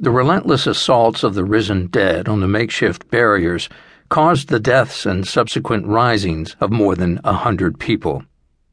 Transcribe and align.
The 0.00 0.12
relentless 0.12 0.68
assaults 0.68 1.24
of 1.24 1.34
the 1.34 1.44
risen 1.44 1.88
dead 1.88 2.28
on 2.28 2.38
the 2.38 2.46
makeshift 2.46 3.10
barriers 3.10 3.68
caused 4.08 4.48
the 4.48 4.60
deaths 4.60 5.04
and 5.04 5.26
subsequent 5.26 5.86
risings 5.86 6.54
of 6.60 6.70
more 6.70 6.94
than 6.94 7.20
a 7.24 7.32
hundred 7.32 7.80
people. 7.80 8.22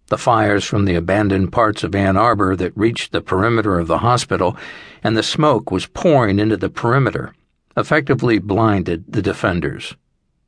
The 0.07 0.19
fires 0.19 0.65
from 0.65 0.85
the 0.85 0.93
abandoned 0.93 1.51
parts 1.51 1.83
of 1.83 1.95
Ann 1.95 2.15
Arbor 2.15 2.55
that 2.57 2.77
reached 2.77 3.11
the 3.11 3.21
perimeter 3.21 3.79
of 3.79 3.87
the 3.87 3.97
hospital 3.97 4.55
and 5.03 5.17
the 5.17 5.23
smoke 5.23 5.71
was 5.71 5.87
pouring 5.87 6.37
into 6.37 6.57
the 6.57 6.69
perimeter 6.69 7.33
effectively 7.75 8.37
blinded 8.37 9.03
the 9.07 9.21
defenders, 9.21 9.95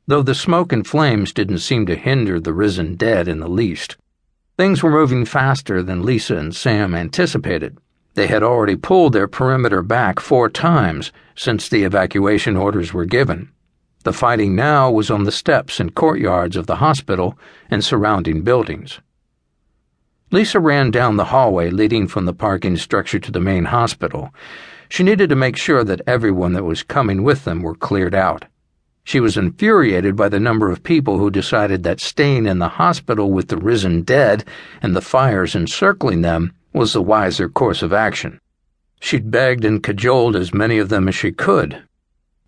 though 0.06 0.22
the 0.22 0.34
smoke 0.34 0.72
and 0.72 0.86
flames 0.86 1.32
didn't 1.32 1.58
seem 1.58 1.86
to 1.86 1.96
hinder 1.96 2.38
the 2.38 2.54
risen 2.54 2.94
dead 2.94 3.26
in 3.26 3.40
the 3.40 3.48
least. 3.48 3.96
Things 4.56 4.82
were 4.82 4.90
moving 4.90 5.24
faster 5.24 5.82
than 5.82 6.04
Lisa 6.04 6.36
and 6.36 6.54
Sam 6.54 6.94
anticipated. 6.94 7.76
They 8.18 8.26
had 8.26 8.42
already 8.42 8.74
pulled 8.74 9.12
their 9.12 9.28
perimeter 9.28 9.80
back 9.80 10.18
four 10.18 10.50
times 10.50 11.12
since 11.36 11.68
the 11.68 11.84
evacuation 11.84 12.56
orders 12.56 12.92
were 12.92 13.04
given. 13.04 13.52
The 14.02 14.12
fighting 14.12 14.56
now 14.56 14.90
was 14.90 15.08
on 15.08 15.22
the 15.22 15.30
steps 15.30 15.78
and 15.78 15.94
courtyards 15.94 16.56
of 16.56 16.66
the 16.66 16.82
hospital 16.82 17.38
and 17.70 17.84
surrounding 17.84 18.42
buildings. 18.42 18.98
Lisa 20.32 20.58
ran 20.58 20.90
down 20.90 21.16
the 21.16 21.26
hallway 21.26 21.70
leading 21.70 22.08
from 22.08 22.24
the 22.24 22.34
parking 22.34 22.76
structure 22.76 23.20
to 23.20 23.30
the 23.30 23.38
main 23.38 23.66
hospital. 23.66 24.34
She 24.88 25.04
needed 25.04 25.28
to 25.28 25.36
make 25.36 25.56
sure 25.56 25.84
that 25.84 26.02
everyone 26.04 26.54
that 26.54 26.64
was 26.64 26.82
coming 26.82 27.22
with 27.22 27.44
them 27.44 27.62
were 27.62 27.76
cleared 27.76 28.16
out. 28.16 28.46
She 29.04 29.20
was 29.20 29.36
infuriated 29.36 30.16
by 30.16 30.28
the 30.28 30.40
number 30.40 30.72
of 30.72 30.82
people 30.82 31.18
who 31.18 31.30
decided 31.30 31.84
that 31.84 32.00
staying 32.00 32.46
in 32.46 32.58
the 32.58 32.68
hospital 32.68 33.30
with 33.30 33.46
the 33.46 33.56
risen 33.56 34.02
dead 34.02 34.44
and 34.82 34.96
the 34.96 35.00
fires 35.00 35.54
encircling 35.54 36.22
them 36.22 36.52
was 36.72 36.92
the 36.92 37.02
wiser 37.02 37.48
course 37.48 37.82
of 37.82 37.92
action. 37.92 38.40
She'd 39.00 39.30
begged 39.30 39.64
and 39.64 39.82
cajoled 39.82 40.36
as 40.36 40.54
many 40.54 40.78
of 40.78 40.88
them 40.88 41.08
as 41.08 41.14
she 41.14 41.32
could, 41.32 41.82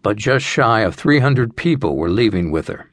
but 0.02 0.16
just 0.16 0.44
shy 0.44 0.80
of 0.80 0.94
300 0.94 1.56
people 1.56 1.96
were 1.96 2.10
leaving 2.10 2.50
with 2.50 2.68
her. 2.68 2.90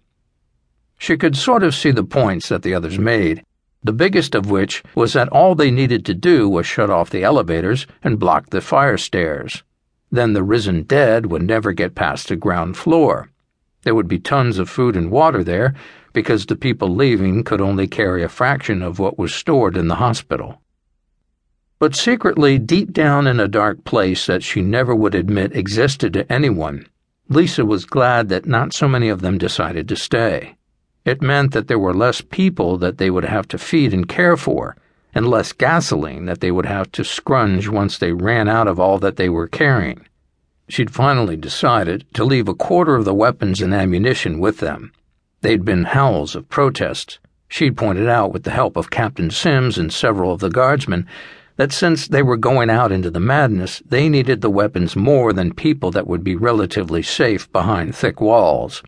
She 0.98 1.18
could 1.18 1.36
sort 1.36 1.64
of 1.64 1.76
see 1.76 1.92
the 1.92 2.04
points 2.04 2.50
that 2.50 2.64
the 2.64 2.74
others 2.74 2.98
made 2.98 3.44
the 3.84 3.94
biggest 3.94 4.36
of 4.36 4.50
which 4.50 4.84
was 4.96 5.14
that 5.14 5.30
all 5.30 5.56
they 5.56 5.72
needed 5.72 6.04
to 6.06 6.14
do 6.14 6.50
was 6.50 6.66
shut 6.66 6.90
off 6.90 7.10
the 7.10 7.24
elevators 7.24 7.88
and 8.04 8.20
block 8.20 8.50
the 8.50 8.60
fire 8.60 8.98
stairs. 8.98 9.64
Then 10.12 10.34
the 10.34 10.44
risen 10.44 10.84
dead 10.84 11.28
would 11.28 11.44
never 11.44 11.72
get 11.72 11.96
past 11.96 12.28
the 12.28 12.36
ground 12.36 12.76
floor. 12.76 13.30
There 13.84 13.96
would 13.96 14.08
be 14.08 14.20
tons 14.20 14.58
of 14.58 14.70
food 14.70 14.96
and 14.96 15.12
water 15.12 15.44
there 15.44 15.74
because 16.12 16.46
the 16.46 16.56
people 16.56 16.94
leaving 16.94 17.44
could 17.44 17.62
only 17.62 17.88
carry 17.88 18.24
a 18.24 18.30
fraction 18.30 18.82
of 18.82 19.00
what 19.00 19.18
was 19.18 19.34
stored 19.34 19.78
in 19.78 19.88
the 19.88 19.96
hospital. 19.96 20.62
But 21.80 21.96
secretly, 21.96 22.58
deep 22.58 22.92
down 22.92 23.28
in 23.28 23.40
a 23.40 23.48
dark 23.48 23.84
place 23.84 24.26
that 24.26 24.44
she 24.44 24.62
never 24.62 24.96
would 24.96 25.14
admit 25.14 25.56
existed 25.56 26.14
to 26.14 26.32
anyone, 26.32 26.88
Lisa 27.30 27.66
was 27.66 27.86
glad 27.86 28.30
that 28.30 28.46
not 28.48 28.74
so 28.74 28.88
many 28.88 29.10
of 29.10 29.22
them 29.22 29.38
decided 29.38 29.88
to 29.90 29.96
stay. 29.96 30.56
It 31.06 31.22
meant 31.22 31.52
that 31.52 31.68
there 31.68 31.78
were 31.78 31.94
less 31.94 32.22
people 32.22 32.78
that 32.80 32.98
they 32.98 33.10
would 33.10 33.26
have 33.26 33.48
to 33.50 33.58
feed 33.58 33.94
and 33.94 34.08
care 34.08 34.36
for, 34.36 34.76
and 35.14 35.28
less 35.28 35.54
gasoline 35.54 36.26
that 36.26 36.42
they 36.42 36.52
would 36.52 36.66
have 36.66 36.92
to 36.94 37.04
scrunge 37.04 37.68
once 37.68 37.98
they 37.98 38.12
ran 38.12 38.48
out 38.48 38.68
of 38.68 38.80
all 38.80 38.98
that 39.00 39.18
they 39.18 39.30
were 39.30 39.48
carrying. 39.48 40.06
She'd 40.70 40.92
finally 40.92 41.38
decided 41.38 42.06
to 42.14 42.26
leave 42.26 42.48
a 42.48 42.54
quarter 42.54 42.96
of 42.96 43.06
the 43.06 43.14
weapons 43.14 43.62
and 43.62 43.74
ammunition 43.74 44.40
with 44.40 44.58
them. 44.58 44.92
They'd 45.42 45.64
been 45.64 45.86
howls 45.86 46.36
of 46.36 46.50
protest. 46.50 47.20
She'd 47.48 47.78
pointed 47.78 48.10
out, 48.10 48.34
with 48.34 48.44
the 48.44 48.52
help 48.52 48.76
of 48.76 48.90
Captain 48.90 49.30
Sims 49.30 49.78
and 49.78 49.94
several 49.94 50.34
of 50.34 50.40
the 50.40 50.50
guardsmen, 50.50 51.08
that 51.58 51.72
since 51.72 52.08
they 52.08 52.24
were 52.24 52.38
going 52.38 52.70
out 52.70 52.92
into 52.92 53.12
the 53.12 53.20
madness, 53.20 53.82
they 53.86 54.08
needed 54.08 54.42
the 54.42 54.50
weapons 54.50 54.96
more 54.96 55.34
than 55.34 55.54
people 55.54 55.92
that 55.92 56.08
would 56.08 56.24
be 56.24 56.36
relatively 56.36 57.04
safe 57.04 57.52
behind 57.52 57.96
thick 57.96 58.22
walls. 58.22 58.82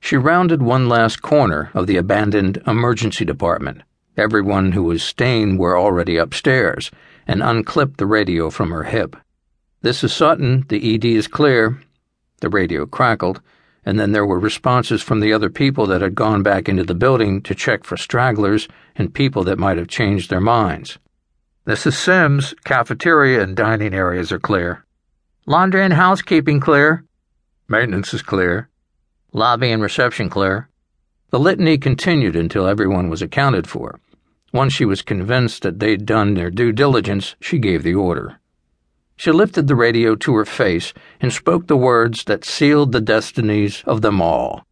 She 0.00 0.16
rounded 0.16 0.60
one 0.60 0.88
last 0.88 1.22
corner 1.22 1.70
of 1.72 1.86
the 1.86 1.96
abandoned 1.96 2.62
emergency 2.66 3.24
department. 3.24 3.82
Everyone 4.16 4.72
who 4.72 4.82
was 4.82 5.02
staying 5.02 5.56
were 5.56 5.78
already 5.78 6.16
upstairs, 6.16 6.90
and 7.26 7.42
unclipped 7.42 7.98
the 7.98 8.06
radio 8.06 8.50
from 8.50 8.70
her 8.70 8.84
hip. 8.84 9.14
This 9.82 10.02
is 10.02 10.12
Sutton. 10.12 10.64
The 10.68 10.94
ED 10.94 11.04
is 11.04 11.28
clear. 11.28 11.80
The 12.40 12.48
radio 12.48 12.86
crackled, 12.86 13.40
and 13.84 14.00
then 14.00 14.12
there 14.12 14.26
were 14.26 14.38
responses 14.38 15.00
from 15.00 15.20
the 15.20 15.32
other 15.32 15.48
people 15.48 15.86
that 15.86 16.00
had 16.00 16.14
gone 16.14 16.42
back 16.42 16.68
into 16.68 16.82
the 16.82 16.94
building 16.94 17.40
to 17.42 17.54
check 17.54 17.84
for 17.84 17.96
stragglers 17.96 18.68
and 18.96 19.14
people 19.14 19.44
that 19.44 19.58
might 19.58 19.78
have 19.78 19.88
changed 19.88 20.28
their 20.28 20.40
minds. 20.40 20.98
This 21.66 21.86
is 21.86 21.98
Sims. 21.98 22.54
Cafeteria 22.64 23.42
and 23.42 23.54
dining 23.54 23.92
areas 23.92 24.32
are 24.32 24.40
clear. 24.40 24.86
Laundry 25.44 25.84
and 25.84 25.92
housekeeping 25.92 26.58
clear. 26.58 27.04
Maintenance 27.68 28.14
is 28.14 28.22
clear. 28.22 28.70
Lobby 29.34 29.70
and 29.70 29.82
reception 29.82 30.30
clear. 30.30 30.70
The 31.28 31.38
litany 31.38 31.76
continued 31.76 32.34
until 32.34 32.66
everyone 32.66 33.10
was 33.10 33.20
accounted 33.20 33.68
for. 33.68 34.00
Once 34.54 34.72
she 34.72 34.86
was 34.86 35.02
convinced 35.02 35.62
that 35.62 35.80
they'd 35.80 36.06
done 36.06 36.32
their 36.32 36.50
due 36.50 36.72
diligence, 36.72 37.36
she 37.42 37.58
gave 37.58 37.82
the 37.82 37.94
order. 37.94 38.40
She 39.16 39.30
lifted 39.30 39.66
the 39.66 39.76
radio 39.76 40.16
to 40.16 40.34
her 40.36 40.46
face 40.46 40.94
and 41.20 41.30
spoke 41.30 41.66
the 41.66 41.76
words 41.76 42.24
that 42.24 42.42
sealed 42.42 42.92
the 42.92 43.02
destinies 43.02 43.84
of 43.84 44.00
them 44.00 44.22
all. 44.22 44.64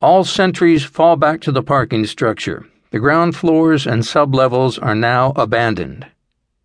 All 0.00 0.22
sentries 0.22 0.84
fall 0.84 1.16
back 1.16 1.40
to 1.40 1.50
the 1.50 1.64
parking 1.64 2.06
structure. 2.06 2.64
The 2.92 3.00
ground 3.00 3.34
floors 3.34 3.88
and 3.88 4.04
sublevels 4.04 4.80
are 4.80 4.94
now 4.94 5.32
abandoned. 5.34 6.06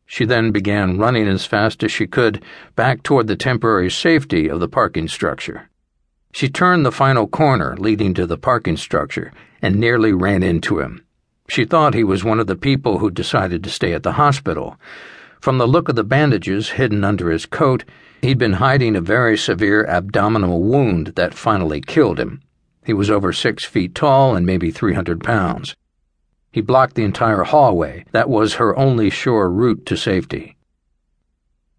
She 0.06 0.26
then 0.26 0.52
began 0.52 0.98
running 0.98 1.28
as 1.28 1.46
fast 1.46 1.84
as 1.84 1.92
she 1.92 2.08
could 2.08 2.44
back 2.76 3.04
toward 3.04 3.28
the 3.28 3.36
temporary 3.36 3.90
safety 3.90 4.50
of 4.50 4.60
the 4.60 4.68
parking 4.68 5.08
structure. 5.08 5.70
She 6.32 6.50
turned 6.50 6.86
the 6.86 6.92
final 6.92 7.28
corner 7.28 7.76
leading 7.78 8.14
to 8.16 8.26
the 8.26 8.38
parking 8.38 8.78
structure 8.78 9.32
and 9.62 9.76
nearly 9.76 10.14
ran 10.14 10.44
into 10.44 10.80
him. 10.80 11.04
She 11.48 11.66
thought 11.66 11.94
he 11.94 12.04
was 12.04 12.24
one 12.24 12.40
of 12.40 12.48
the 12.48 12.56
people 12.56 13.00
who 13.00 13.12
decided 13.12 13.64
to 13.64 13.70
stay 13.70 13.94
at 13.94 14.04
the 14.04 14.14
hospital. 14.14 14.78
From 15.42 15.58
the 15.58 15.68
look 15.68 15.90
of 15.90 15.96
the 15.96 16.04
bandages 16.04 16.72
hidden 16.72 17.04
under 17.04 17.30
his 17.30 17.46
coat, 17.46 17.84
he'd 18.22 18.38
been 18.38 18.54
hiding 18.54 18.96
a 18.96 19.02
very 19.02 19.38
severe 19.38 19.86
abdominal 19.86 20.64
wound 20.64 21.08
that 21.16 21.34
finally 21.34 21.82
killed 21.82 22.20
him. 22.20 22.42
He 22.86 22.94
was 22.94 23.12
over 23.12 23.32
six 23.32 23.64
feet 23.64 23.94
tall 23.94 24.36
and 24.36 24.46
maybe 24.46 24.72
300 24.72 25.24
pounds. 25.24 25.76
He 26.54 26.62
blocked 26.62 26.94
the 26.94 27.04
entire 27.04 27.42
hallway. 27.42 28.06
That 28.12 28.30
was 28.30 28.54
her 28.54 28.78
only 28.78 29.10
sure 29.10 29.50
route 29.50 29.88
to 29.88 29.98
safety. 29.98 30.56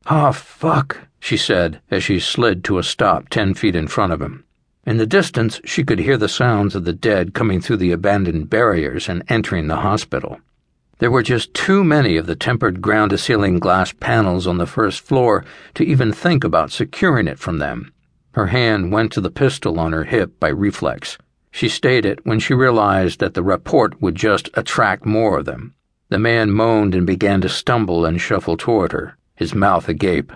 Ah, 0.07 0.33
fuck, 0.33 0.99
she 1.21 1.37
said 1.37 1.81
as 1.93 2.03
she 2.03 2.19
slid 2.19 2.65
to 2.65 2.79
a 2.79 2.83
stop 2.83 3.29
ten 3.29 3.55
feet 3.55 3.77
in 3.77 3.87
front 3.87 4.13
of 4.13 4.21
him. 4.21 4.43
In 4.85 4.97
the 4.97 5.07
distance, 5.07 5.61
she 5.65 5.85
could 5.85 6.01
hear 6.01 6.17
the 6.17 6.29
sounds 6.29 6.75
of 6.75 6.85
the 6.85 6.93
dead 6.93 7.35
coming 7.35 7.61
through 7.61 7.77
the 7.77 7.93
abandoned 7.93 8.51
barriers 8.51 9.09
and 9.09 9.23
entering 9.29 9.69
the 9.69 9.77
hospital. 9.77 10.41
There 10.99 11.11
were 11.11 11.23
just 11.23 11.55
too 11.55 11.85
many 11.85 12.17
of 12.17 12.27
the 12.27 12.35
tempered 12.35 12.83
ground 12.83 13.11
to 13.11 13.19
ceiling 13.19 13.61
glass 13.61 13.93
panels 13.93 14.45
on 14.45 14.59
the 14.59 14.67
first 14.67 15.03
floor 15.03 15.45
to 15.75 15.85
even 15.85 16.13
think 16.13 16.43
about 16.43 16.73
securing 16.73 17.29
it 17.29 17.39
from 17.39 17.59
them. 17.59 17.93
Her 18.33 18.49
hand 18.49 18.91
went 18.91 19.13
to 19.13 19.21
the 19.21 19.31
pistol 19.31 19.79
on 19.79 19.93
her 19.93 20.05
hip 20.05 20.41
by 20.41 20.49
reflex. 20.49 21.17
She 21.55 21.69
stayed 21.69 22.05
it 22.05 22.19
when 22.27 22.41
she 22.41 22.53
realized 22.53 23.21
that 23.21 23.35
the 23.35 23.43
report 23.45 24.03
would 24.03 24.17
just 24.17 24.51
attract 24.55 25.07
more 25.07 25.39
of 25.39 25.45
them. 25.45 25.75
The 26.09 26.19
man 26.19 26.51
moaned 26.51 26.97
and 26.97 27.07
began 27.07 27.41
to 27.43 27.49
stumble 27.49 28.05
and 28.05 28.21
shuffle 28.21 28.57
toward 28.57 28.91
her, 28.91 29.17
his 29.37 29.55
mouth 29.55 29.89
agape. 29.89 30.33